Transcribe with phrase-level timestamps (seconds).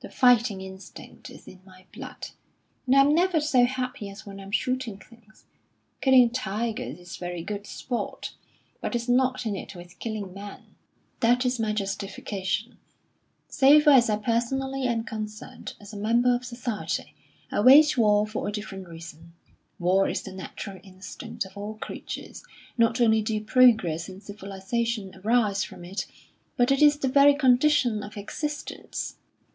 [0.00, 2.28] The fighting instinct is in my blood,
[2.86, 5.46] and I'm never so happy as when I'm shooting things.
[6.02, 8.34] Killing tigers is very good sport,
[8.82, 10.60] but it's not in it with killing men.
[11.20, 12.76] That is my justification,
[13.48, 15.72] so far as I personally am concerned.
[15.80, 17.14] As a member of society,
[17.50, 19.32] I wage war for a different reason.
[19.78, 22.44] War is the natural instinct of all creatures;
[22.76, 26.04] not only do progress and civilisation arise from it,
[26.58, 29.16] but it is the very condition of existence.